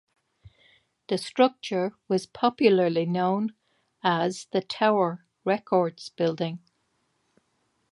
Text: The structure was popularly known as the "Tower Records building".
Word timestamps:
The 1.09 1.19
structure 1.19 1.93
was 2.07 2.25
popularly 2.25 3.05
known 3.05 3.53
as 4.03 4.47
the 4.49 4.61
"Tower 4.61 5.23
Records 5.45 6.09
building". 6.09 6.57